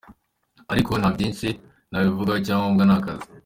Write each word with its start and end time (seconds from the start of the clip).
Ariko 0.71 0.91
ntabyinshi 0.95 1.47
nabivugaho 1.91 2.37
icyangombwa 2.41 2.83
ni 2.85 2.93
akazi. 2.97 3.27